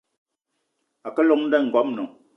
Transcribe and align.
A 1.07 1.09
ke 1.15 1.21
llong 1.25 1.43
nda 1.45 1.57
i 1.63 1.65
ngoamna. 1.67 2.03